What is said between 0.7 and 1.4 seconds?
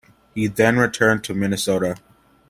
returned to